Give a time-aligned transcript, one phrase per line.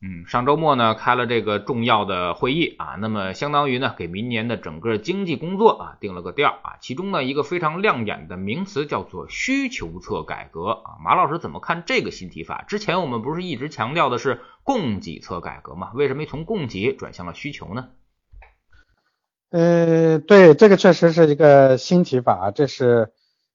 [0.00, 10.98] 嗯，上周末呢开了这个重要的会议啊，那么相当于呢给明年的整个经济工作啊定了个调啊，其中呢一个非常亮眼的名词叫做需求侧改革啊。
[11.02, 12.62] 马老师怎么看这个新提法？
[12.68, 15.90] 之前我们不是一直强调的是供给侧改革吗？
[15.94, 17.88] 为什么从供给转向了需求呢？
[19.50, 23.10] 呃，对，这个确实是一个新提法，这是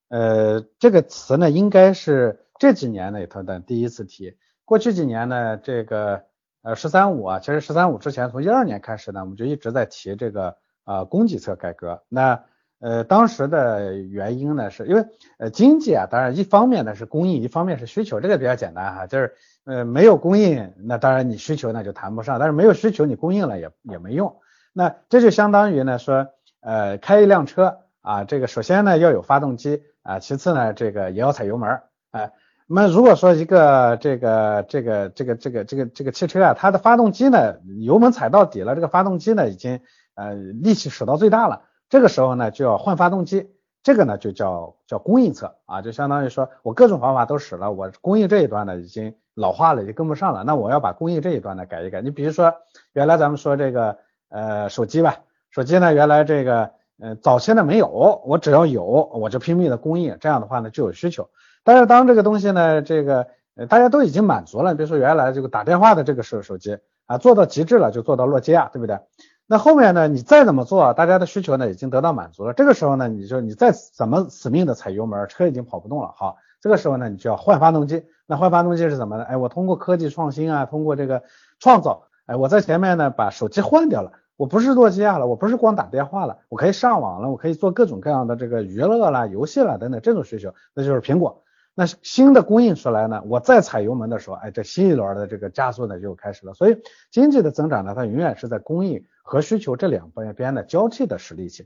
[0.09, 4.35] 呃这个词呢应该是这几年里头的第一次提，
[4.65, 6.25] 过去几年呢这个。
[6.63, 10.55] 呃，“十三五”啊，其实“十三五”之前从一二年开始呢，我们就一直在提这个
[10.85, 12.01] 呃供给侧改革。
[12.09, 12.43] 那
[12.79, 15.05] 呃当时的原因呢，是因为
[15.37, 19.33] 呃经济啊，当然一方面呢是供应，一方面是需求，这个比较简单哈，就是
[19.65, 24.37] 呃没有供应，那当然你需求那就谈不上，但是没有需求你供应了也也没用。
[24.71, 26.29] 那这就相当于呢说
[26.61, 32.31] 呃开一辆车啊，这个首先呢要有发动机啊，其次呢这个也要踩油门啊。
[32.65, 39.81] 那如果说一个这个这个这个这个这个这个汽车啊，它的发动机呢，油门踩到底了，这个发动机呢已经
[40.15, 43.51] 呃力气使到最大了，这个时候呢就要换发动机，
[43.83, 52.01] 这个呢就叫叫供应侧啊，就相当于说我各种方法都使了，我供应这一端呢已经老化了，已经跟不上了，那我要把供应这一端呢改一改。
[52.01, 52.53] 你比如说
[52.93, 53.97] 原来咱们说这个
[54.29, 55.17] 呃手机吧，
[55.51, 61.29] 手机呢原来这个呃早期呢没有，我只要有我就拼命的供应，这样的话呢就有需求。
[61.63, 63.27] 但是当这个东西呢，这个
[63.69, 68.99] 大家都已经满足了，比如说原来这个打电话的这个手手机啊，做到极致了就做到诺基亚，对不对？
[69.45, 78.05] 那后面呢，你再怎么做，大家的需求呢已经得到满足了，这个时候呢，你就你再怎么死命的踩油门，车已经跑不动了，好，这个时候呢，你就要换发动机。
[78.25, 79.23] 那换发动机是怎么呢？
[79.25, 81.23] 哎，我通过科技创新啊，通过这个
[81.59, 91.42] 创造，哎，我在前面呢把手机换掉了，我不是诺基亚了，我不是光打电话了，我可以上网了，我可以做各种各样的这个娱乐啦、游戏啦等等这种需求，那就是苹果。
[91.75, 96.53] 那新的供应出来呢，我再踩油门的时候，哎，这新一轮的这个加速呢就开始了。
[96.53, 96.77] 所以
[97.09, 101.65] 经济的增长呢，它永远是在供应和需求这两边边的交替的实力性。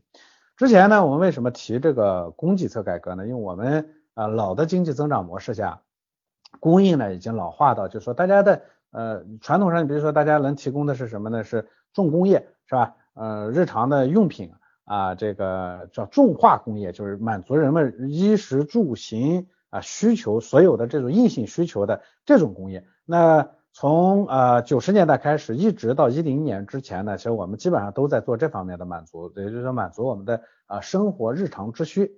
[0.55, 3.27] 之前呢，我们为什么提这个供给侧改革呢？
[3.27, 5.81] 因为我们啊老的经济增长模式下，
[6.61, 11.43] 供应呢已经老化到，就是说大家的呃传统上，比如说大家能提供的是什么呢？
[11.43, 12.95] 是重工业是吧？
[13.13, 14.53] 呃日常的用品
[14.85, 19.47] 啊，这个叫重化工业，就是满足人们衣食住行。
[19.69, 32.11] 啊，需求所有的这种硬性需求的这种工业，那从呃九十年代开始，一直到一零年之前呢，其实我们基本上都在做这方面的满足，也就是说满足我们的啊生活日常之需。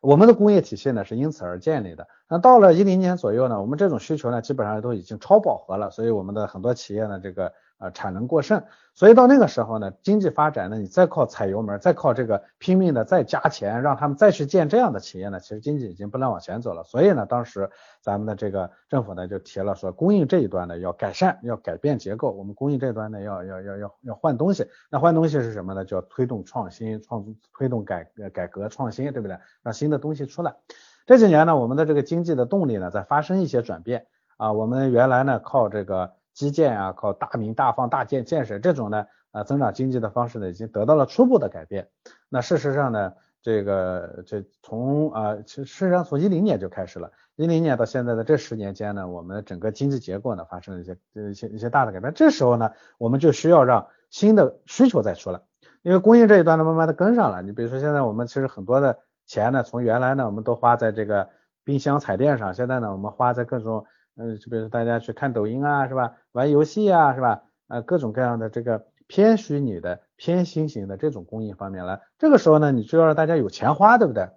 [0.00, 2.06] 我们的工业体系呢是因此而建立的。
[2.28, 7.52] 那到了一零年左右呢，我们这种需求呢基本上都已经超饱和了，所以我们的很多企业呢这个。
[7.78, 8.64] 呃，产能过剩，
[8.94, 16.82] 所以到那个时候呢，经济发展呢，你再靠踩油门，再靠这个拼命的再加钱，让他们再去建这样的企业呢，其实经济已经不能往前走了。
[16.84, 17.68] 所以呢，当时
[18.00, 24.66] 咱们的这个政府呢就提了说，供应这一端呢要改善，要改变结构，我们供应这一端呢要要要要要换东西。
[24.90, 25.84] 那换东西是什么呢？
[25.84, 29.36] 就要推动创新，创推动改改革创新，对不对？
[29.62, 30.56] 让新的东西出来。
[31.04, 34.06] 这几年呢，我们的这个经济的动力呢在发生一些转变
[34.38, 36.14] 啊，我们原来呢靠这个。
[36.36, 41.88] 基建啊，靠大明大放大建建设这种呢，呃，增长经济的方式呢，已经得到了初步的改变。
[42.28, 52.12] 那事实上呢，这个这从啊，其实事实上从一零年就开始了，一零年到现在的这十年间呢，我们整个经济结构呢发生了一些一些一些大的改变。
[52.12, 55.40] 这时候呢，我们就需要让新的需求再出来，
[55.80, 57.40] 因为供应这一端呢，慢慢的跟上了。
[57.40, 61.30] 你比如说现在我们其实很多的钱呢，从原来呢，我们都花在这个
[61.64, 63.86] 冰箱彩电上，现在呢，我们花在各种。
[64.16, 66.14] 嗯，就比如大家去看抖音啊，是吧？
[66.32, 67.42] 玩游戏啊，是吧？
[67.68, 72.00] 呃，各种各样的这个偏虚拟的、偏新型的这种供应方面了。
[72.18, 74.30] 这个时候呢，你就要让大家有钱花，对不对？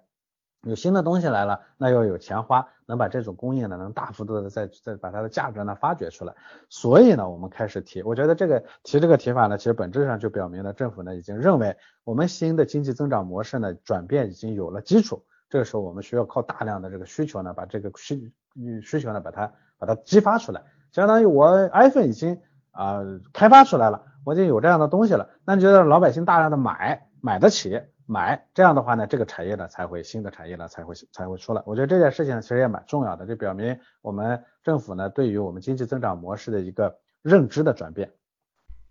[0.62, 6.34] 有新的东西来了，那要有钱花，能把这种供应呢，能大幅度的再再把它的价格呢发掘出来。
[6.68, 15.24] 所以呢，我们开始提，我觉得这个提这个提法呢，其实本质上就表明了政府呢已经认为我们新的经济增长模式呢转变已经有了基础。
[15.50, 18.32] 这个时候我们需要靠大量的这个需求呢，把这个需
[18.82, 19.52] 需求呢把它。
[19.80, 20.62] 把它激发出来，
[20.92, 23.00] 相当于我 iPhone 已经啊
[23.32, 25.30] 开发出来了，我已经有这样的东西了。
[25.46, 31.62] 那你觉得老百姓大量的买买得起买，这样的话呢，这个产业呢才会新的产业呢才会才会出来。
[31.64, 38.10] 我觉得这件事情其实也蛮重要的，这表明我们政府呢对于我们经济增长模式的一个认知的转变。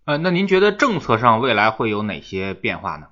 [0.06, 3.06] 呃，那您觉得政策上未来会有哪些变化呢？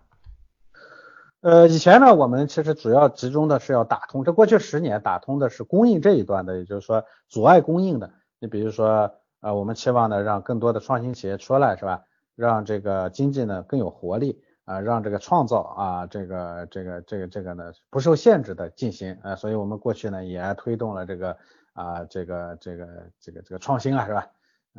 [1.49, 8.11] 呃，以前呢，我们其实主要集中的是要打通，这过去十年打通的是供应这一端的，也就是说阻碍供应的。
[8.39, 12.03] 你比如说呃，我们期望呢让更多的创新企业出来，是吧？
[12.37, 21.35] 让这个经济呢更有活力啊，让这个创造啊，这个这个这个这个呢不受限制的进行啊，所以我们过去呢也推动了这个
[21.73, 22.87] 啊这个这个
[23.23, 24.27] 这个这个创新啊，是吧？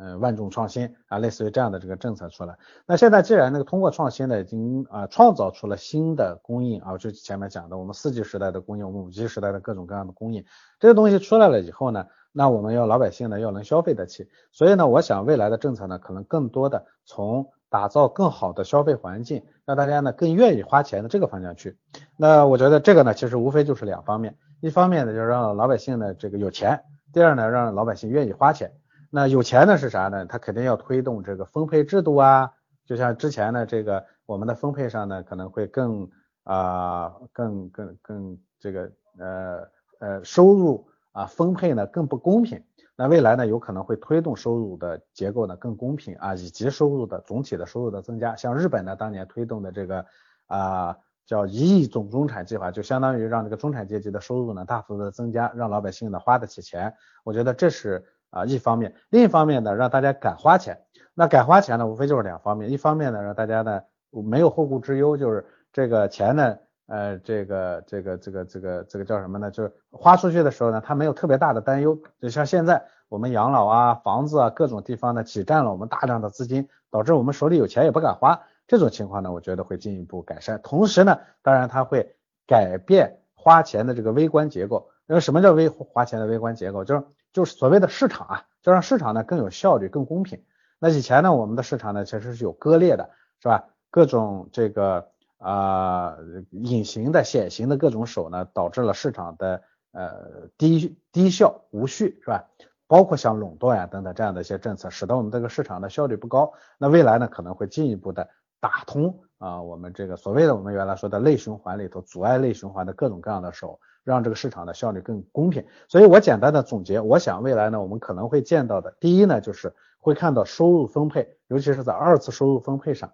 [0.02, 2.56] 嗯，万众创新啊，类似于这样的这个政策出来。
[2.86, 10.42] 那现在既然那个通过创新呢，已经啊创造出了新的供应啊，就前面讲的我们四 G 时代的供应，我们五 G 时代的各种各样的供应，
[10.78, 14.26] 这些东西出来了以后呢，那我们要老百姓呢要能消费得起。
[14.52, 21.76] 所以呢，我想未来的政策呢，可能更多的从打造更好的消费环境，让大家呢更愿意花钱的这个方向去。
[22.16, 26.82] 那我觉得这个呢，其实无非就是两方面，一方面呢就是让老百姓呢这个有钱，
[27.12, 28.72] 第二呢让老百姓愿意花钱。
[29.12, 30.24] 那有钱呢是啥呢？
[30.24, 32.52] 他肯定要推动这个分配制度啊，
[32.86, 36.08] 就像之前呢，这个我们的分配上呢可能会更
[36.44, 39.68] 啊更更更这个呃
[39.98, 42.62] 呃收入啊分配呢更不公平。
[42.94, 48.36] 那未来呢有可能会推动收入的结构呢更公平啊，以及收入的总体的收入的增加。
[48.36, 50.06] 像日本呢当年推动的这个
[50.46, 50.96] 啊
[51.26, 56.94] 叫一亿总中产计划，就相当于让这个中产阶级的收入呢大幅的增加，让老百姓呢花得起钱。
[57.24, 58.06] 我觉得这是。
[58.30, 60.80] 啊，一方面，另一方面呢，让大家敢花钱。
[61.14, 62.70] 那敢花钱呢，无非就是两方面。
[62.70, 66.56] 一方面呢，让大家呢没有后顾之忧，就是这个钱呢，
[66.86, 69.50] 呃，这个这个这个这个这个叫什么呢？
[69.50, 71.98] 就是花出去的时候呢，他没有特别大的担忧。
[72.20, 78.40] 就像现在我们养老啊、房子啊各种地方呢，挤占了我们大量的资金，导致我们手里有钱也不敢花。
[78.66, 80.60] 这种情况呢，我觉得会进一步改善。
[80.62, 82.14] 同时呢，当然它会
[82.46, 84.88] 改变花钱的这个微观结构。
[85.10, 86.84] 因为什么叫微花钱的微观结构？
[86.84, 90.40] 就是就是所谓的市场啊，就让市场呢更有效率、更公平。
[90.78, 93.10] 那以前呢，我们的市场呢其实是有割裂的，
[93.42, 93.64] 是吧？
[93.90, 95.08] 各种这个
[95.38, 96.16] 啊
[96.50, 102.44] 隐形的、显形的各种手呢，导致了市场的呃低低效、无序，是吧？
[102.86, 106.52] 包括像垄断呀等等这样的一些政策，使得我们这个市场的效率不高。
[106.78, 108.28] 那未来呢，可能会进一步的
[108.60, 113.80] 打通啊我们这个所谓的我们原来说的内循环里头阻碍内循环的各种各样的手。
[114.02, 123.12] 让这个市场的效率更公平，所以我简单的总结，我想未来呢，我们可能会见到的，第一呢，就是会看到收入分配，尤其是在二次收入分配上，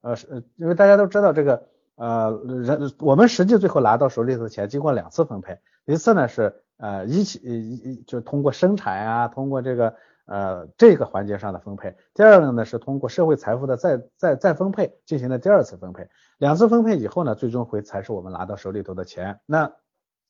[0.00, 9.94] 呃，是，因为大家都知道这个，呃，人我们实际最后拿到手里头的钱，经过两次分配，一次呢是呃一起一一就通过生产呀，通过这个
[10.26, 16.08] 呃这个环节上的分配，第二个呢是通过社会财富的再再再分配进行的第二次分配，
[16.38, 19.72] 两次分配以后呢，最终会才是我们拿到手里头的钱，那。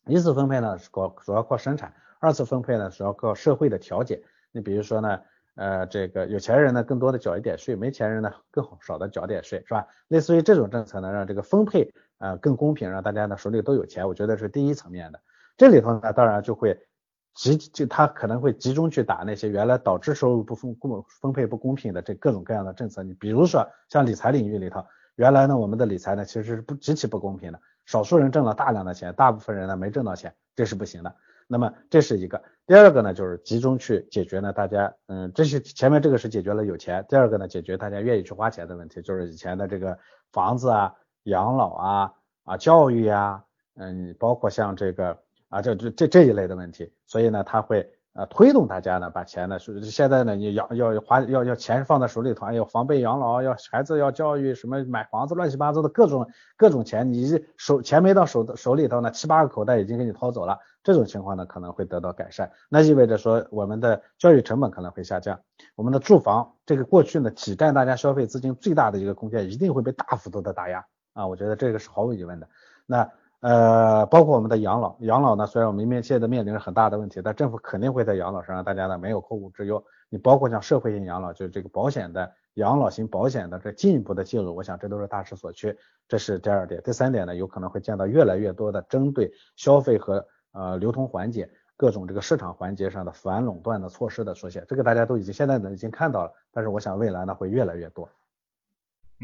[0.09, 4.21] 一次分配呢是靠主要靠生产，二次分配呢主要靠社会的调节。
[4.51, 5.21] 你比如说呢，
[5.55, 9.87] 呃，这个有钱人呢更多的缴一点税，没钱人呢更少的缴点税，是吧？
[10.09, 15.21] 类似于这种政策呢，让这个分配呃更公平，让大家呢手里都有钱，我觉得是第一层面的。
[15.57, 16.85] 这里头呢，当然就会
[17.35, 23.03] 集就他可能会集中去打那些原来导致收入不分公分配不公平的这各种各样的政策。
[23.03, 24.85] 你比如说像理财领域里头，
[25.17, 27.61] 原来呢我们的理财呢其实是不极其不公平的。
[27.85, 31.15] 少数人挣了大量的钱，大部分人呢没挣到钱，这是不行的。
[31.49, 39.99] 那么这是一个，第二个呢就是集中去解决呢大家，嗯，这是前面这个是解决了有钱，第二个呢解决大家愿意去花钱的问题，就是以前的这个
[40.31, 40.95] 房子啊、
[41.25, 42.13] 养老啊、
[42.45, 43.45] 啊教育呀，
[43.75, 45.19] 嗯，包括像这个
[45.53, 47.89] 啊这这这这一类的问题，所以呢他会。
[48.15, 56.29] 啊，推动大家呢，把钱呢，是现在呢，你养要花要要钱放在手里头，哎呦，防备养老，要孩子要教育，什么买房子，乱七八糟的各种
[56.59, 65.41] 各种钱，你手钱没到手手里头呢，七八个口袋已经给你掏走了，这种情况呢可能会得到改善，那意味着说我们的教育成本可能会下降，
[65.75, 72.47] 我们的住房这个过去呢挤占大家消费资金最大的一个空间一定会被大幅度的打压啊，我觉得这个是毫无疑问的，
[72.85, 73.11] 那。
[73.43, 79.85] 呃，包括我们的养老，养老呢，虽然我们面现在面临着很大的问题，但政府肯定会在养老上让大家呢没有后顾之忧。
[80.11, 85.77] 你包括像社会性养老，就是这个保险的养老型保险的这进一步的介入，我想这都是大势所趋。
[86.07, 98.09] 这是第二点，第三点呢，有可能会见到越来越多的针对消费和呃流通环节各种这个市场环节上的反垄断的措施的出现，这个大家都已经现在呢已经看到了，但是我想未来呢会越来越多。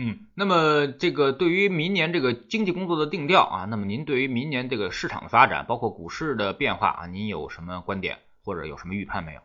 [0.00, 9.40] 嗯，那么这个对于明年这个经济工作的定调啊，那么您对于明年这个市场的发展，包括股市的变化啊，您有什么观点或者有什么预判没有？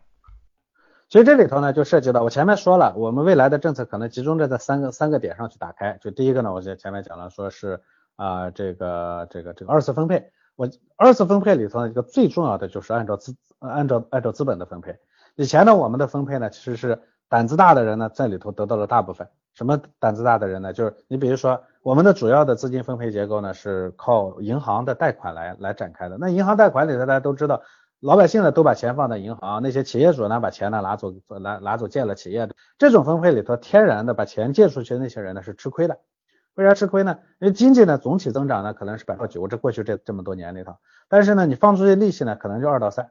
[1.10, 5.98] 其实这里头呢，就涉及到我前面说了，我们未来的政策可能集中在这三个三个点上去打开。
[6.02, 7.82] 就第一个呢，我在前面讲了，说是
[8.16, 14.98] 啊，这个这个这个二次分配，我二次分配里头呢，一个最重要的就是按照资按照按照资本的分配。
[15.36, 17.02] 以前呢，我们的分配呢，其实是
[17.34, 19.28] 胆子大的人呢，在里头得到了大部分。
[19.56, 20.72] 什么胆子大的人呢？
[20.72, 26.18] 就是你比如说，我们的主要的资金分配结构呢，是靠银行的贷款来来展开的。
[26.20, 27.64] 那银行贷款里头，大家都知道，
[28.02, 31.12] 老百姓呢都把钱放在银行，那些企业主呢把钱呢拿走
[31.42, 35.98] 拿拿走借了企业的，这种分配里头，天然的把钱借出去的那些人呢是吃亏的。
[36.54, 37.18] 为啥吃亏呢？
[37.40, 40.76] 因为经济呢总体增长呢可能是百分之九，这过去这这么多年里头，
[41.10, 43.10] 但是呢你放出去利息呢可能就二到三，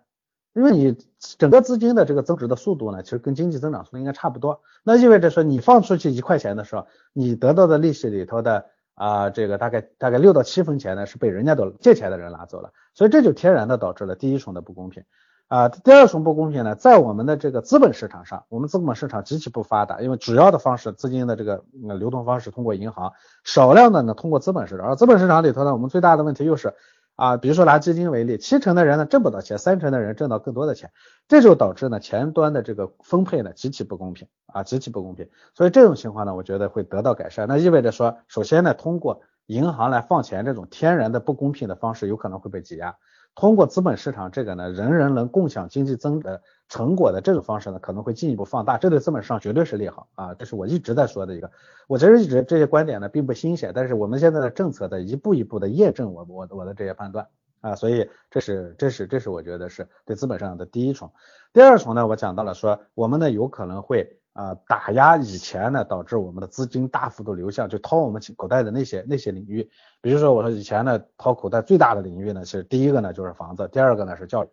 [0.54, 15.04] 因为你整个资金的这个增值的速度呢其实跟经济增长速度应该差不多，那意味着说你放出去一块钱的时候，你得到的利息里头的啊这个大概大概六到七分钱呢是被人家的借钱的人拿走了，所以这就天然的导致了第一重的不公平。
[15.48, 21.62] 啊，第二重不公平呢，在我们的这个资本市场上，我们资本市场极其不发达，因为主要的方式资金的这个
[21.98, 23.12] 流通方式通过银行，
[23.44, 26.72] 少量的呢通过资本市场，而资本市场里头呢，我们最大的问题又是
[27.14, 30.90] 啊，比如说拿基金为例，七成的人呢挣不到钱，三成的人挣到更多的钱，
[31.28, 42.96] 这就导致呢前端的这个分配呢极其不公平啊，极其不公平，所以这种情况呢，我觉得会得到改善，那意味着说，首先呢，通过银行来放钱这种天然的不公平的方式，有可能会被挤压。
[43.34, 50.34] 通过资本市场这个呢，人人能共享经济增的成果的这种方式呢，可能会进一步放大，这对资本市场绝对是利好啊！
[50.34, 51.50] 这是我一直在说的一个，
[51.88, 57.26] 我其实一直这些观点呢并不新鲜，但是我们现在的政策在一步一步的验证我我我的这些判断
[57.62, 61.10] 啊，所以这是这是这是我觉得是对资本市场的第一重，
[61.52, 64.18] 第二重呢，我讲到了说我们呢有可能会。
[64.32, 69.70] 啊，打压以前呢，导致我们的资金大幅度流向，就掏我们口袋的那些那些领域。
[70.00, 74.48] 比如说，我说以前呢，掏口袋最大的领域呢，是第一个呢就是房子，第二个呢是教育，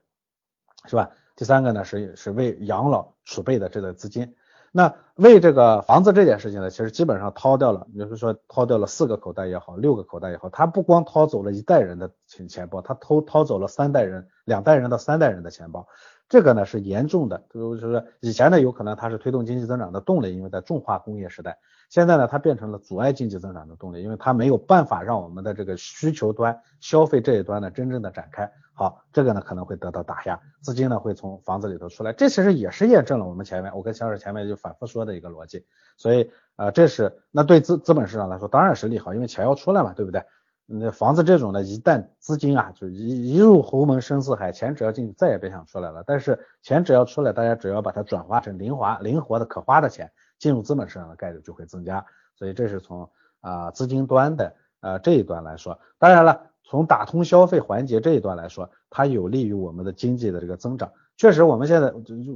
[0.86, 1.12] 是吧？
[1.36, 4.36] 第三个呢是是为养老储备的这个资金。
[4.72, 15.88] 那为这个房子这件事情呢，其实基本上掏掉了，比如说掏掉了四个口袋也好，六个口袋也好，他不光掏走了一代人的钱钱包，他偷掏走了三代人、两代人到三代人的钱包。
[16.30, 21.58] 这个呢是严重的，就是说以前呢有可能它是推动经济增长的动力，因为在重化工业时代，
[21.90, 28.50] 现在呢它变成了阻碍经济增长的动力，因为它没有办法让我们的这个需求端、消费这一端呢真正的展开。
[28.74, 35.66] 好，这个呢可能会得到打压，资金呢会从房子里头出来，这其实也是验证了我们前面我跟小史前面就反复说的一个逻辑。
[35.98, 40.24] 所以啊，这是那对资资本市场来说当然是利好，因为钱要出来嘛，对不对？
[40.72, 46.04] 那房子这种呢，一旦资金啊，就一一入侯门深似海，钱只要进去，再也别想出来了。
[46.06, 52.06] 但是钱只要出来，大家只要把它转化成灵活、灵活的可花的钱，进入资本市场的概率就会增加。
[52.36, 53.10] 所以这是从
[53.42, 55.80] 啊资金端的呃这一端来说。
[55.98, 60.92] 当然了，从打通消费环节这一端来说，它有利于我们的经济的这个增长。
[61.18, 61.92] 确实，我们现在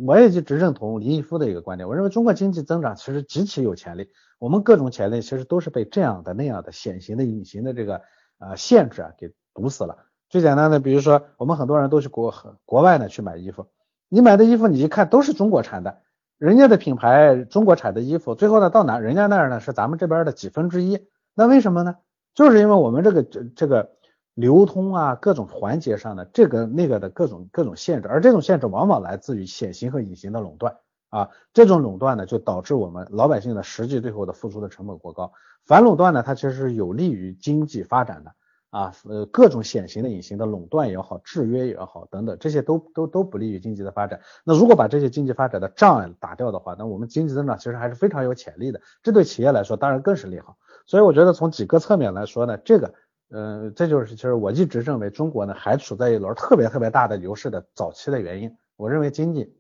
[0.08, 4.10] 我也一直认同林毅夫的一个观点，我认为中国经济增长其实极其有潜力，
[4.40, 8.02] 我们各种潜力其实都是被这样的那样的显形的、隐形的这个。
[8.44, 9.98] 啊，限制啊，给堵死了。
[10.30, 12.34] 最简单的，比如说，我们很多人都去国
[12.66, 13.68] 国外呢去买衣服，
[14.10, 16.00] 你买的衣服，你一看都是中国产的，
[16.38, 21.08] 人家的品牌中国产的衣服，最后呢到哪，人家那儿呢是咱们这边的几分之一。
[21.36, 21.98] 那为什么呢？
[22.34, 23.92] 就是因为我们这个这这个
[24.34, 30.78] 流通啊，各种环节上的这个那个的各种各种限制，而这种限制往往来自于显形和隐形的垄断
[31.17, 31.29] 啊。
[31.53, 35.32] 这种垄断呢，就导致我们老百姓的实际最后的付出的成本过高。
[35.65, 38.32] 反垄断呢，它其实是有利于经济发展的
[38.70, 44.20] 啊，呃，各种显形的、隐形的垄断也好、制约也好等等，这些都都都不利于经济的发展。
[44.43, 48.82] 那如果把这些经济发展的障碍打掉的话，那我们经济增长其实还是非常有潜力的。
[49.03, 50.58] 这对企业来说当然更是利好。
[50.88, 52.93] 所以我觉得从几个侧面来说呢，这个，
[53.29, 58.58] 呃，这就是其实我一直认为中国呢还处在一轮特别特别大的牛市的早期的原因。
[58.75, 59.55] 我认为经济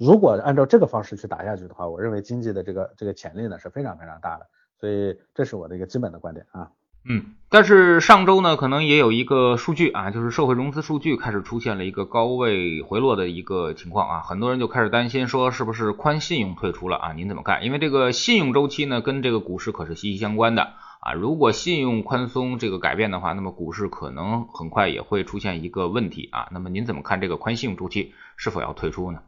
[0.00, 4.46] 如果按照这个方式去打下去的话，我认为经济的这个这个潜力呢是非常非常大的。
[4.80, 6.70] 所以这是我的一个基本的观点啊，
[7.04, 17.12] 嗯，但是上周呢，可能也有一个数据啊，就是社会融资数据开始出现了一个高位回落的一个情况啊，很多人就开始担心说是不是宽信用退出了啊？
[17.12, 17.62] 您怎么看？
[17.62, 20.62] 因为这个信用周期呢，跟这个股市可是息息相关的
[21.00, 26.48] 啊，如果信用宽松这个改变的话，那么股市可能很快也会出现一个问题啊。
[26.52, 29.20] 那么您怎么看这个宽信用周期是否要退出呢？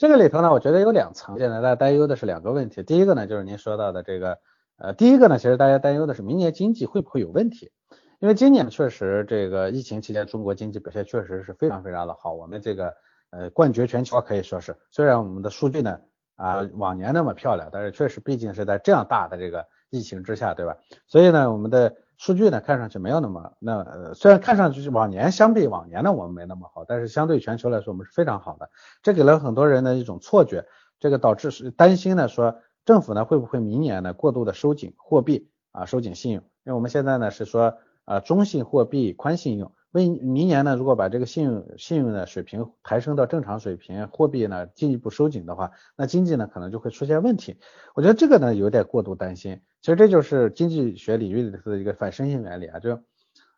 [0.00, 2.82] 这个里头呢，我觉得有两层，现在大家担忧的是两个问题。
[2.82, 4.38] 第一个呢，就是您说到的这个，
[4.78, 7.70] 呃，第一个呢，其实大家担忧的是明年经济会不会有问题？
[8.18, 12.94] 因为今年确实这个疫情期间，中国经济表现确实是非常非常的好，我们这个
[13.28, 14.74] 呃冠绝全球可以说是。
[14.90, 16.00] 虽然我们的数据呢
[16.36, 20.78] 啊往年那么漂亮，但是确实毕竟是在这样大的这个疫情之下，对吧？
[21.06, 21.94] 所以呢，我们的。
[22.20, 28.68] 数据呢看上去没有那么那呃，虽然看上去是往年相比往年呢我们没那么好，但是相对全球来说我们是非常好的。
[29.02, 30.66] 这给了很多人的一种错觉，
[30.98, 39.72] 这个导致是担心呢说政府呢会不会明年呢过度的收紧货币啊收紧信用，因为我们现在呢是说啊中性货币宽信用。
[39.92, 47.58] 为明年呢，如果把这个信用信用的水平抬升到正常水平，货币呢进一步收紧的话，那经济呢可能就会出现问题。
[47.94, 49.60] 我觉得这个呢有点过度担心。
[49.80, 53.00] 其实这就是经济学领域里头的一个反身性原理啊，就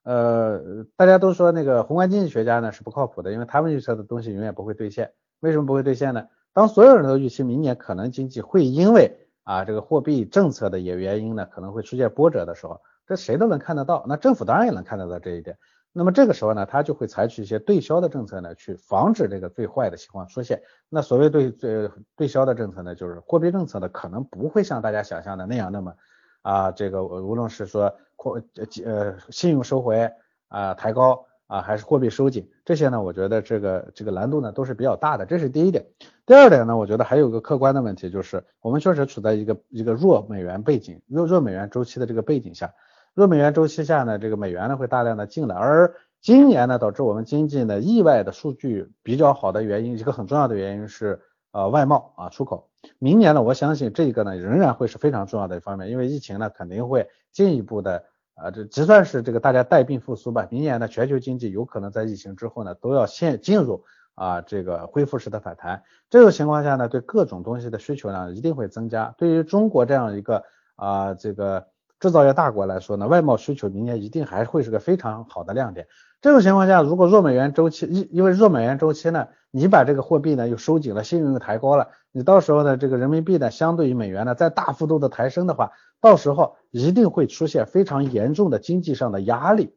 [0.05, 5.13] 呃，大家都说那个宏观经济学家呢是不靠谱的，因为他们预测的东西永远不会兑现。
[5.41, 6.27] 为什么不会兑现呢？
[6.55, 15.59] 当所有人都预期明年可能经济会因为啊这个货币政策的也原因呢可能会出现波折的时候，这谁都能看得到，那政府当然也能看得到这一点。
[15.93, 20.63] 那么这个时候呢，他就会采取一些对销的政策呢，去防止这个最坏的情况出现。
[20.89, 25.95] 那所谓对对对销的政策呢，就是货币政策呢可能不会像大家想象的那样那么
[26.43, 27.95] 啊这个无论是说。
[28.15, 28.41] 或
[28.85, 30.09] 呃信用收回
[30.47, 33.03] 啊抬高啊还是货币收紧这些呢？
[33.03, 35.85] 我觉得这个这个难度呢都是比较大的，这是第一点。
[36.25, 42.73] 第二点呢，我觉得还有个客观的问题，就是我们确实处在一个一个弱美元背景、弱弱美元周期的这个背景下。
[43.15, 51.21] 弱美元周期下呢，这个美元呢会大量的进来，而今年呢导致我们经济呢意外的数据比较好的原因，一个很重要的原因是
[51.53, 52.69] 呃外贸啊出口。
[52.99, 58.05] 明年呢，我相信这个呢仍然会是非常重要的一方面，因为疫情呢肯定会进一步的。
[58.35, 65.83] 啊，这就算是这个大家带病复苏吧，明年呢全球经济有可能在疫情之后呢都要先进入啊这个恢复式的反弹。
[66.09, 69.15] 这种情况下呢，对各种东西的需求量一定会增加。
[69.19, 70.43] 对于中国这样一个
[70.77, 71.67] 啊这个
[72.03, 75.87] 制造业大国来说呢，外贸需求明年一定还会是个非常好的亮点。
[76.21, 89.77] 这种情况下，如果弱美元周期，因因为弱美元周期呢，你把这个货币呢又收紧了，信用又抬高了，你到时候呢这个人民币呢相对于美元呢再大幅度的抬升的话，到时候一定会出现非常严重的经济上的压力。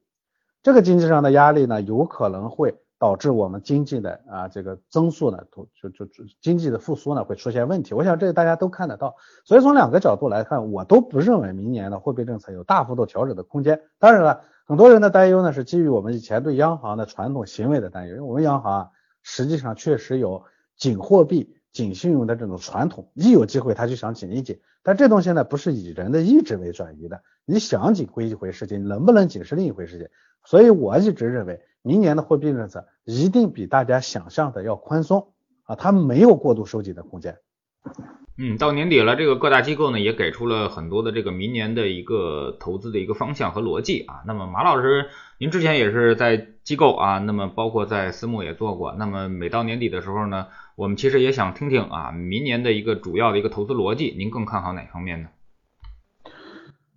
[0.64, 7.94] 这个经济上的压力呢，有可能会导致我们经济的啊这个增速呢，就就就经济的复苏呢会出现问题。
[7.94, 13.82] 我想这个大家都看得到，所以从两个角度来看，我都不认为明年的货币政策有大幅度调整的空间。
[14.00, 14.42] 当然了。
[14.68, 18.90] 很多人的担忧呢，是基于我们以前对央行的传统行为的担忧，因为我们央行啊，
[19.22, 20.42] 实际上确实有
[20.76, 24.62] 紧货币、紧信用的这种传统，一有机会他就想紧一紧。
[24.82, 30.08] 但这东西呢，不是以人的意志为转移的，你想紧归一回事情，能不能紧是另一回事情。
[30.46, 37.38] 所以我一直认为，明年的货币政策一定比大家想象的要宽松啊，它没有过度收紧的空间。
[38.38, 44.24] 嗯，到年底了，这个各大机构呢也给出了很多的这个明年的一个投资的一个方向和逻辑啊。
[44.28, 45.06] 那么马老师，
[45.38, 48.94] 您之前也是在机构啊，那么包括在私募也做过。
[48.98, 55.30] 那么每到年底的时候呢，我们其实也想听听啊，明年的一个主要的一个投资逻辑，您更看好哪方面呢？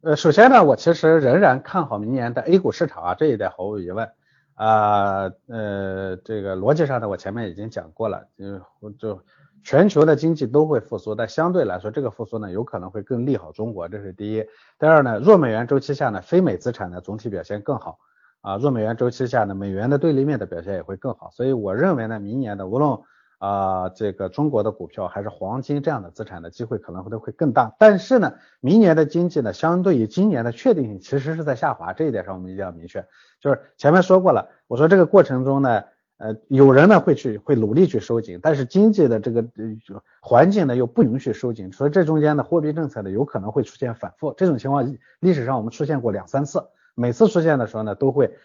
[0.00, 4.10] 呃，首先呢，我其实仍然看好明年的 A 股市场啊，这一点毫无疑问
[4.54, 5.30] 啊。
[5.46, 9.22] 呃，这个逻辑上呢，我前面已经讲过了，就就。
[9.64, 14.44] 全球的经济都会复苏，但相对来说，这个复苏呢，有可能会更利好中国，这是第一。
[14.78, 17.98] 第二呢，弱美元周期下呢，非美资产呢总体表现更好
[18.40, 18.56] 啊。
[18.56, 21.30] 弱美元周期下呢，美元的对立面的表现也会更好。
[21.30, 22.98] 所以我认为呢，明年的无论
[23.38, 27.74] 啊这个中国的股票还是黄金这样的资产的机会可能会都会更大。
[27.78, 33.04] 但是呢，明年的经济呢，相对于今年的确定性其实是在下滑，这一点上我们一定要明确。
[33.40, 35.82] 就是前面说过了，我说这个过程中呢。
[36.18, 44.34] 呃，有人呢会去会努力去收紧，但是经济的这个呃环境呢又不允许收紧，所以这中间的货币政策呢有可能会出现反复。
[44.36, 46.64] 这种情况历史上我们出现过两三次，
[46.96, 48.36] 每次出现的时候呢都会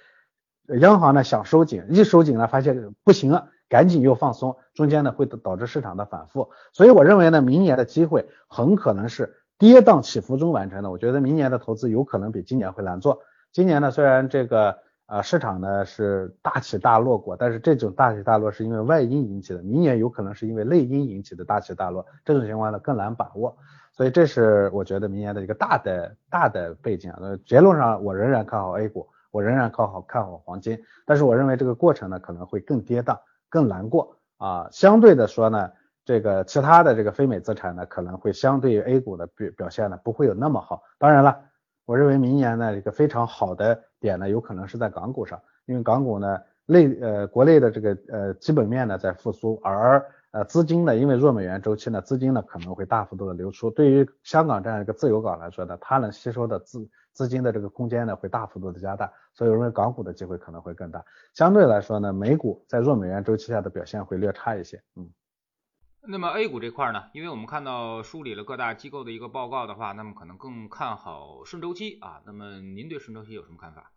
[0.68, 6.52] 央行呢想收紧，一收紧呢发现不行了，赶紧又放松，中间呢会导致市场的反复。
[6.74, 10.92] 所以我认为呢，明年的机会很可能是跌宕起伏中完成的。
[10.92, 13.22] 我觉得明年的投资有可能比今年会难做。
[13.52, 14.78] 今年呢虽然这个。
[15.06, 23.56] 啊，市场呢是大起大落过，但是这种大起大落是因为外因引起的，明年有可能是因为内因引起的大起大落，这种情况呢更难把握，
[23.92, 27.20] 所以这是我觉得明年的一个大的大的背景啊。
[27.46, 34.70] 结论上我仍然看好 A 股，我仍然看好看好黄金，但是我认为这个过程呢可能会更跌宕，更难过啊。
[34.72, 35.70] 相对的说呢，
[36.06, 40.82] 这个其他的这个非美资产呢可能会相对于 A 股的表表现呢不会有那么好。
[40.98, 41.42] 当然了，
[41.86, 43.84] 我认为明年呢一个非常好的。
[44.00, 61.02] 点呢，有可能是在港股上，因为港股呢内呃国内的这个呃基本面呢在复苏，而呃资金呢因为弱美元周期呢资金呢可能会大幅度的流出，对于香港这样一个自由港来说呢，它能吸收的资资金的这个空间呢会大幅度的加大，所以我认为港股的机会可能会更大。
[61.34, 65.10] 相对来说呢，美股在弱美元周期下的表现会略差一些，嗯。
[66.06, 72.20] 那么 A 股这块呢，因为我们看到梳理了各大机构的一个报告的话，那么可能更看好顺周期啊。
[72.26, 73.90] 那么您对顺周期有什么看法？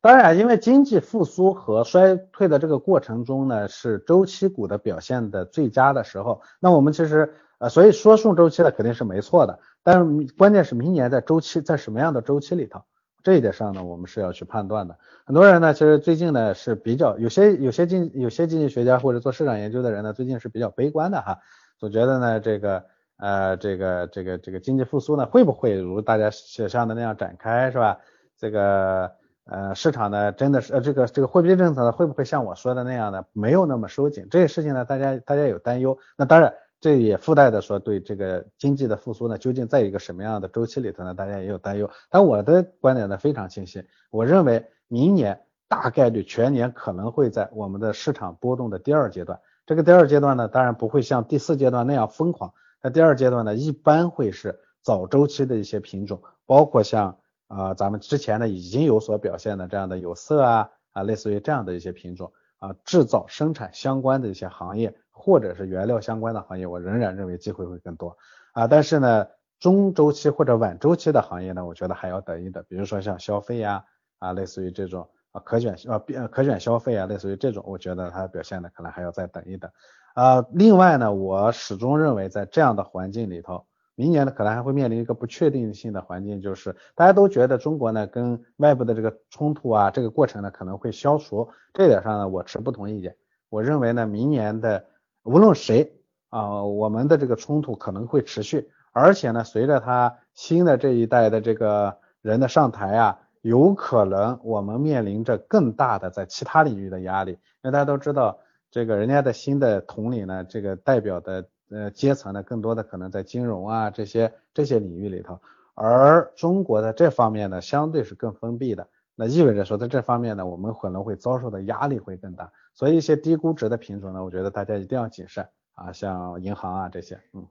[0.00, 6.42] 当然，因为经济复苏和衰退的这个过程中呢，是周期股的表现的最佳的时候。
[6.58, 9.60] 那我们其实呃，所以说顺周期的肯定是没错的。
[9.84, 12.82] 但是关键是明年在周期在什么样的周期里头？
[13.22, 14.96] 这一点上呢，我们是要去判断的。
[15.24, 21.38] 很多人呢，其实最近呢是比较有些有些经有些经济学家或者做市场研究的人呢，最近是比较悲观的哈，
[21.78, 22.84] 总觉得呢这个
[23.18, 27.98] 呃这个这个这个经济复苏呢会不会如大家想象的那样展开是吧？
[28.38, 29.12] 这个
[29.44, 33.24] 呃，市场呢真的是呃这个这个货币政策呢会不会像我说的那样呢？
[33.32, 35.98] 没有那么收紧，这些事情呢大家大家有担忧。
[36.16, 41.14] 那当然，这也附带的说对这个经济的复苏呢，究竟在一个什么样的周期里头呢？
[41.14, 41.90] 大家也有担忧。
[42.08, 49.40] 但我的观点呢非常清晰，我认为明年大概率全年可能会在我们的市场波动的第二阶段。
[49.66, 52.52] 这个第二阶段呢，当然不会像第四阶段那样疯狂。
[52.82, 57.16] 那第二阶段呢，一般会是早周期的一些品种，包括像。
[57.50, 68.16] 啊，咱们之前呢已经有所表现的这样的有色啊啊，类似于这样的一些品种啊，制造生产相关的一些行业或者是原料相关的行业，我仍然认为机会会更多
[68.52, 68.66] 啊。
[68.66, 69.26] 但是呢，
[69.58, 73.84] 中周期或者晚周期的行业呢，我觉得还要等一等，比如说像消费呀
[74.18, 75.98] 啊，类似于这种啊可选啊
[76.30, 79.70] 可选消费啊，类似于这种，我觉得它表现的可能还要再等一等
[80.14, 80.44] 啊。
[80.52, 83.66] 另外呢，我始终认为在这样的环境里头。
[83.96, 91.50] 明年呢，可能还会面临一个不确定性的环境，就是大家都觉得中国呢跟外部的这个冲突啊，这个过程呢可能会消除。
[91.74, 93.14] 这点上呢，我持不同意见。
[93.50, 94.86] 我认为呢，明年的
[95.22, 107.32] 无论谁啊，我们的这个冲突可能会持续，而且呢，随着他新的这一代的这个人的上台啊，有可能我们面临着更大的在其他领域的压力。
[107.32, 108.38] 因为大家都知道，
[108.70, 111.48] 这个人家的新的统领呢，这个代表的。
[111.72, 115.38] 呃，阶层呢，更多的可能在金融啊这些这些领域里头，
[115.74, 127.46] 而中国的这方面呢，相对是更封闭的，那意味着说在这方面呢，我们可能会遭受的压力会更大，所以一些低估值的品种呢，我觉得大家一定要谨慎啊，像银行啊这些，嗯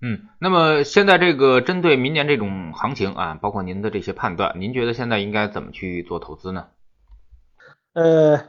[0.00, 6.68] 嗯，那么现在这个针对明年这种行情啊，包括您的这些判断，您觉得现在应该怎么去做投资呢？
[7.94, 8.40] 呃。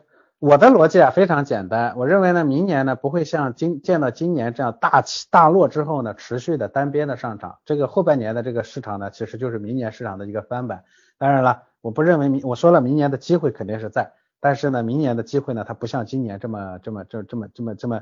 [0.42, 7.58] 我的逻辑啊非常简单，我认为呢，明年呢不会像今见到今年这样大起大落之后呢，持续的单边的上涨。
[7.66, 10.86] 这个后半年的这个市场呢，其实就是明年市场的一个翻版。
[11.18, 18.02] 当然了，我不认为明我说了明年的机会肯定是在，但是呢，明年的机会呢，它不像今年这么这么这这么这么这么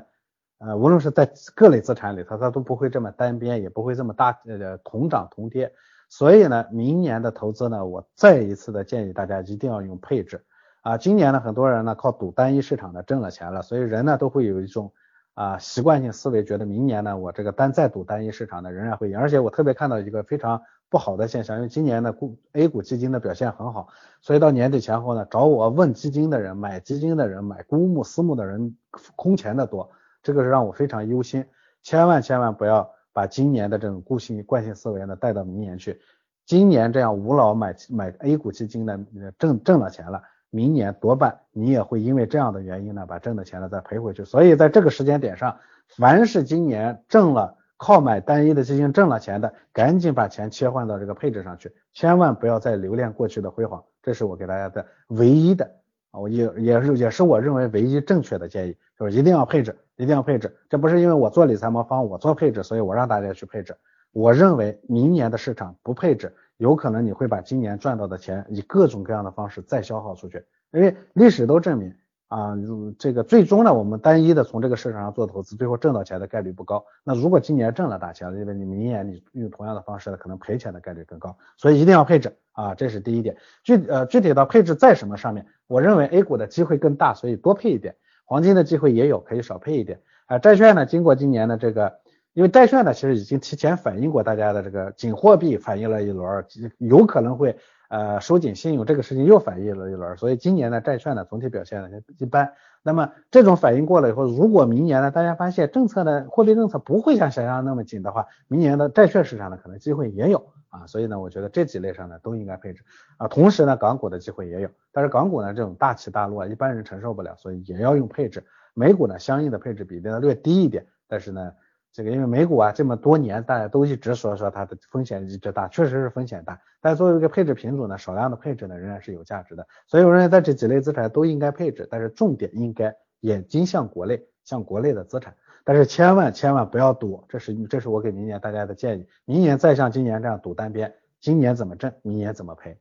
[0.58, 5.72] 呃，无论是在各类资产里头，它都不会这么单边，也不会这么大呃同涨同跌。
[6.08, 10.44] 所以呢，明年的投资呢，我再一次的建议大家一定要用配置。
[10.82, 14.92] 啊，今年呢，很多人呢靠赌单一市场呢挣了钱了，所以人呢都会有一种
[15.34, 19.18] 啊习惯性思维，觉得明年呢我这个单再赌单一市场呢仍然会赢。
[19.18, 23.88] 而且我特别看到一个非常不好的现象，因为今年呢股 A 股基金的表现很好，
[24.20, 28.76] 所以到年底前后呢找我问基金的人、买基金的人、买公募私募的人
[29.16, 29.90] 空前的多，
[30.22, 31.44] 这个是让我非常忧心。
[31.82, 36.00] 千万千万不要把今年的这种固性惯性思维呢带到明年去。
[36.46, 38.98] 今年这样无脑买买 A 股基金呢
[39.38, 40.22] 挣挣了钱了。
[40.50, 44.24] 明年多半你也会因为这样的原因呢，把挣的钱呢再赔回去。
[44.24, 53.82] 所以在这个时间点上，凡是今年挣了靠买单一的基金挣了钱的，赶紧把钱切换到这个配置上去，千万不要再留恋过去的辉煌。
[54.02, 55.64] 这是我给大家的唯一的
[56.10, 60.54] 啊，我也也是也是我认为唯一正确的建议，就是一定要配置，一定要配置。
[60.68, 63.74] 这不是因为我做理财魔方，我做配置，所以我让大家去配置。
[64.12, 66.34] 我认为明年的市场不配置。
[66.56, 71.94] 有可能你会把今年赚到的钱以各种各样的方式再消耗出去，因为历史都证明
[72.28, 72.54] 啊，
[72.98, 76.84] 这个最终呢，我们单一的从这个市场上做投资，最后挣到钱的概率不高。
[77.02, 81.36] 那如果今年挣了大钱了，因为你明年你用同样的方式呢，可能赔钱的概率更高。
[81.56, 83.36] 所以一定要配置啊，这是第一点。
[83.64, 90.00] 具呃具体到配置在什么上面，我认为 A 股的机会更大，所以多配一点；黄金的机会也有，可以少配一点。
[90.26, 91.98] 啊，债券呢，经过今年的这个。
[92.34, 96.44] 因为债券呢，其实已经提前反映过大家的这个紧货币，反映了一轮，
[96.76, 97.56] 有可能会
[97.88, 102.52] 呃收紧信用，这个事情又反映了一轮，所以今年的债券呢总体表现呢一般。
[102.82, 112.84] 那么这种反应过了以后，如果明年呢大家发现政策呢货币政策不会像想象那么紧的话，明年的债券市场呢可能机会也有啊，所以呢我觉得这几类上呢都应该配置
[113.16, 118.44] 啊，同时呢港股的机会也有，但是港股呢这种大起大落一般人承受不了，所以也要用配置。
[118.74, 121.52] 美股呢相应的配置比例呢略低一点，但是呢。
[121.98, 126.60] 这个因为美股啊这么多年大家都一直说说它的风险一直大，确实是风险大。
[126.80, 129.66] 但作为一个配置品种呢，少量的配置呢仍然是有价值的。
[129.88, 135.34] 所以我认为在这几类资产都应该配置，但是重点应该眼睛向国内，向国内的资产。
[135.64, 139.06] 但是千万千万不要赌，这是这是我给明年大家的建议。
[139.24, 142.78] 明年再像今年这样赌单边，今年怎么挣，明年怎么赔。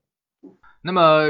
[0.83, 1.23] 那么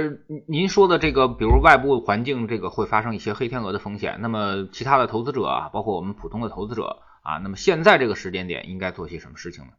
[0.46, 6.98] 您说的这个，比如外部环境这个会发生一些黑天鹅的风险，那么其他的投资者啊，包括我们普通的投资者。
[7.28, 9.74] 啊，那么现在这个时间点应该做些什么事情呢？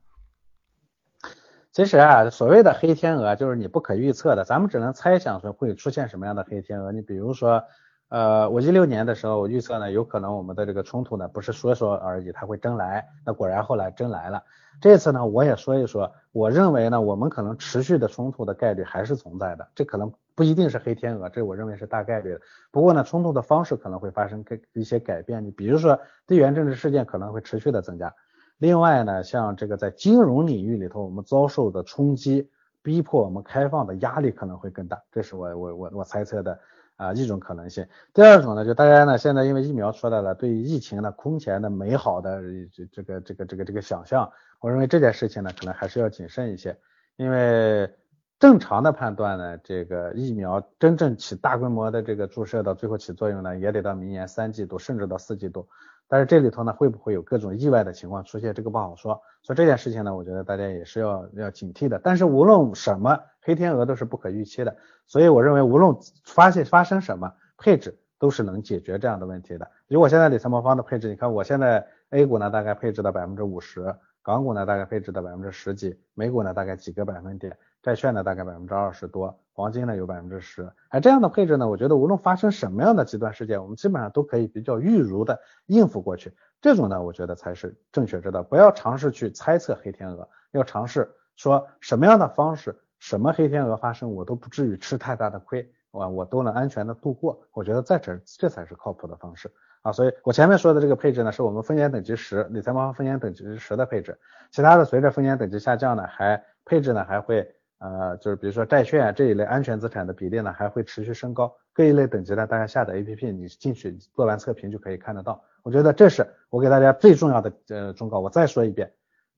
[1.73, 6.93] 其实啊，所谓的黑天鹅就是你不可预测的，咱们只能猜想说会出现什么样的黑天鹅。
[6.93, 7.65] 你比如说，
[8.11, 13.09] 呃，我一六年的时候我预测呢，有可能我们的这个冲突呢不是说说而已，它会真来。
[13.25, 14.43] 那果然后来真来了。
[14.83, 20.13] 这次呢，我也说一说，我认为呢，我们可能持续的冲突的概率还是存在的，这可能。
[20.39, 22.41] 不一定是黑天鹅，这我认为是大概率的。
[22.71, 25.99] 不过呢，冲突的方式可能会发生跟一些改变，你比如说
[26.29, 28.15] 地缘政治事件可能会持续的增加。
[28.59, 32.49] 另外呢，像这个在金融领域里头，我们遭受的冲击，
[32.85, 36.57] 逼迫我们开放的压力可能会更大，这是我我我我猜测的
[36.95, 37.85] 啊一种可能性。
[38.15, 42.41] 第二种呢，就大家呢现在因为疫苗出来了，对于疫情呢空前的美好的
[42.73, 46.79] 这这个这个这个这个想象，我认为这件事情呢可能还是要谨慎一些，
[47.17, 47.93] 因为。
[48.39, 55.69] 正常的判断呢，这个疫苗真正起大规模的这个注射到最后起作用呢，也得到明年三季度甚至到四季度。
[56.07, 59.21] 但是这里头呢，会不会有各种意外的情况出现，这个不好说。
[59.43, 62.01] 所以这件事情呢，我觉得大家也是要要警惕的。
[62.03, 69.69] 但是无论什么黑天鹅都是不可预期的，所以我认为无论发现发生什么配置都是能解决这样的问题的。
[69.89, 77.59] 如果现在理财魔方的配置，你看我现在 A 股呢大概配置到百分之五十，港股呢大概配置到百分之十几，美股呢大概几个百分点。
[77.89, 86.35] 债券呢大概百分之二十多，黄金呢有百分之十，哎，这样的配置呢，我觉得无论发生什么样的极端事件，我们基本上都可以比较预如的应付过去。
[86.61, 88.43] 这种呢，我觉得才是正确之道。
[88.43, 97.41] 不要尝试去猜测黑天鹅，要尝试说什么样的方式，什么黑天鹅发生，我都不至于吃太大的亏，我我都能安全的度过。
[97.53, 99.93] 我觉得在这这才是靠谱的方式啊。
[99.93, 104.21] 所以我前面说的这个配置呢，是我们风险等级十，理财猫风险等级十的配置，
[104.51, 107.55] 其他的随着风险等级下降呢，还配置呢还会。
[107.79, 111.55] 呃，就是比如说债券这一类安全资产的比例呢，还会持续升高。
[111.73, 115.41] 各一类等级呢，大家下载 APP，你进去做完测评就可以看得到。
[115.63, 118.19] 我觉得这是我给大家最重要的呃忠告。
[118.19, 118.93] 我再说一遍，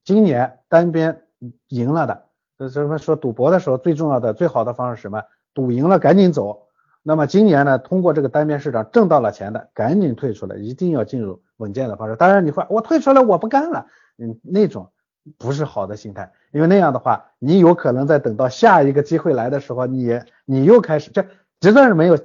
[0.05, 1.22] 今年单边
[1.68, 2.24] 赢了的，
[2.57, 5.22] 呃，什么说赌博的时候最重要的、最好的方式是什么？
[5.53, 6.68] 赌赢了赶紧走。
[7.03, 12.16] 那么今年呢，通过这个单边市场挣到了钱的，赶紧退出来，一定要进入稳健的方式。
[12.16, 14.90] 当然你会，我退出来我不干了，嗯，那种。
[15.38, 21.25] 不是好的心态，因为那样的话，你有可能在等到下一个机会来的时候，你你又开始这
[21.61, 22.19] 就算是没有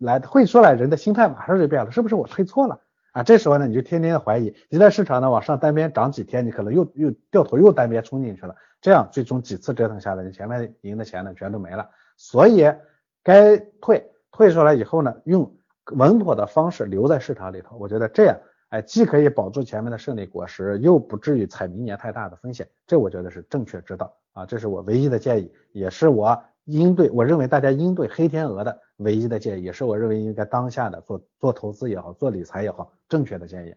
[0.00, 2.80] 来会出来，人的心态马上就变了，是不是我退错了
[3.12, 3.22] 啊？
[3.22, 11.90] 这时候呢，你就天天怀疑，一旦市场呢往上单边涨几天，你可能又又掉头又单边冲进去了，这样最终几次折腾下来，你前面赢的钱呢全都没了。
[12.16, 12.64] 所以
[13.22, 15.54] 该退退出来以后呢，用
[15.92, 18.36] 稳妥的方式留在市场里头，我觉得这样。
[18.70, 24.44] 哎，既可以保住前面的胜利果实，又不至于踩明年太大的风险，这我觉得是正确之道啊！
[24.44, 33.74] 这是我唯一的建议，也是我应对我认为大家应对黑天鹅的唯一的建议，也是我认为应该当下的做做投资也好，做理财也好，正确的建议。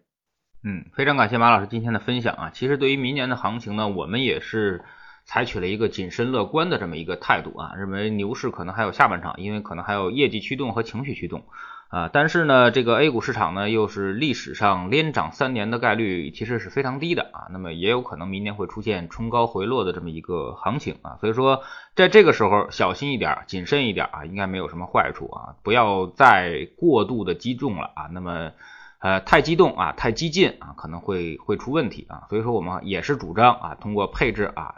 [0.62, 2.50] 嗯，非常感谢马老师今天的分享啊！
[2.52, 4.84] 其实对于明年的行情呢，我们也是
[5.24, 11.44] 采取了一个谨慎乐观的这么一个态度啊，认为牛市可能还有下半场，因为可能还有业绩驱动和情绪驱动。
[11.92, 21.62] 啊，但是呢，这个 A 股市场呢，又是历史上连涨三年的概率其实是非常低的啊，那么也有可能明年会出现冲高回落的这么一个行情啊，所以说
[21.94, 28.52] 在这个时候小心一点，谨慎一点啊，应该没有什么坏处啊，不要再过度的激动了啊，那么
[28.98, 34.76] 呃太激动啊，太激进啊，可能会会出问题啊，所以说我们也是主张啊，通过配置啊。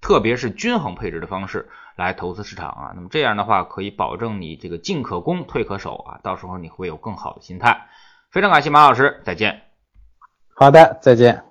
[0.00, 1.68] 特别是均衡配置的方式
[2.04, 7.88] 来投资市场啊，那么这样的话可以保证你这个进可攻退可守啊，到时候你会有更好的心态。
[8.30, 9.62] 非常感谢马老师，再见。
[10.54, 11.47] 好的，再见。